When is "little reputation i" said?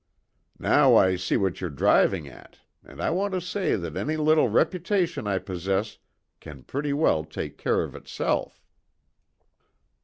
4.17-5.37